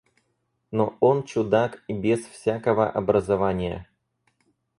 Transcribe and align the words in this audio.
Но 0.77 0.95
он 0.99 1.21
чудак 1.23 1.83
и 1.87 1.93
без 1.93 2.25
всякого 2.25 2.89
образования. 2.89 3.87